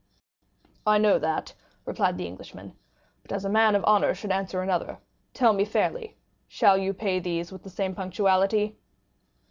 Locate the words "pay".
6.91-7.19